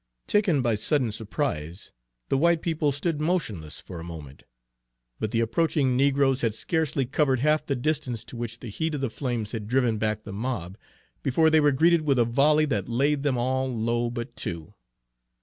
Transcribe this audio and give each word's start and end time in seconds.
Taken 0.25 0.63
by 0.63 0.73
sudden 0.73 1.11
surprise, 1.11 1.91
the 2.29 2.37
white 2.39 2.63
people 2.63 2.91
stood 2.91 3.21
motionless 3.21 3.79
for 3.79 3.99
a 3.99 4.03
moment, 4.03 4.41
but 5.19 5.29
the 5.29 5.41
approaching 5.41 5.95
negroes 5.95 6.41
had 6.41 6.55
scarcely 6.55 7.05
covered 7.05 7.41
half 7.41 7.67
the 7.67 7.75
distance 7.75 8.23
to 8.23 8.35
which 8.35 8.61
the 8.61 8.69
heat 8.69 8.95
of 8.95 9.01
the 9.01 9.11
flames 9.11 9.51
had 9.51 9.67
driven 9.67 9.99
back 9.99 10.23
the 10.23 10.33
mob, 10.33 10.75
before 11.21 11.51
they 11.51 11.59
were 11.59 11.71
greeted 11.71 12.01
with 12.01 12.17
a 12.17 12.25
volley 12.25 12.65
that 12.65 12.89
laid 12.89 13.21
them 13.21 13.37
all 13.37 13.71
low 13.77 14.09
but 14.09 14.35
two. 14.35 14.73